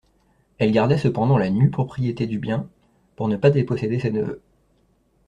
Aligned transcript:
Elle 0.57 0.71
gardait 0.71 0.97
cependant 0.97 1.37
la 1.37 1.51
nue 1.51 1.69
propriété 1.69 2.25
du 2.25 2.39
bien, 2.39 2.67
pour 3.15 3.27
ne 3.27 3.35
pas 3.35 3.51
déposséder 3.51 3.99
ses 3.99 4.09
neveux. 4.09 4.41